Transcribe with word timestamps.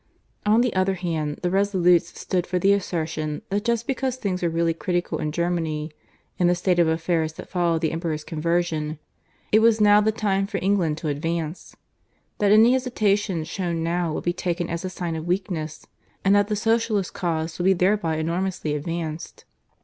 On 0.47 0.61
the 0.61 0.73
other 0.75 0.95
hand, 0.95 1.39
the 1.43 1.51
resolutes 1.51 2.19
stood 2.19 2.47
for 2.47 2.57
the 2.57 2.73
assertion 2.73 3.43
that 3.49 3.63
just 3.63 3.85
because 3.85 4.15
things 4.15 4.41
were 4.41 4.49
really 4.49 4.73
critical 4.73 5.19
in 5.19 5.31
Germany 5.31 5.91
(in 6.39 6.47
the 6.47 6.55
state 6.55 6.79
of 6.79 6.87
affairs 6.87 7.33
that 7.33 7.49
followed 7.51 7.81
the 7.81 7.91
Emperor's 7.91 8.23
conversion) 8.23 8.97
it 9.51 9.59
was 9.59 9.79
now 9.79 10.01
the 10.01 10.11
time 10.11 10.47
for 10.47 10.57
England 10.59 10.97
to 10.97 11.07
advance; 11.07 11.75
that 12.39 12.51
any 12.51 12.73
hesitation 12.73 13.43
shown 13.43 13.83
now 13.83 14.11
would 14.11 14.23
be 14.23 14.33
taken 14.33 14.71
as 14.71 14.83
a 14.83 14.89
sign 14.89 15.15
of 15.15 15.27
weakness, 15.27 15.85
and 16.25 16.33
that 16.33 16.47
the 16.47 16.55
Socialists' 16.55 17.11
cause 17.11 17.59
would 17.59 17.65
be 17.65 17.73
thereby 17.73 18.15
enormously 18.17 18.73
advanced. 18.73 19.45